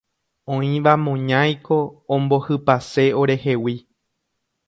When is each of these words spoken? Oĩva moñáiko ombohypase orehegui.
Oĩva 0.53 0.93
moñáiko 1.03 1.77
ombohypase 2.17 3.05
orehegui. 3.25 3.77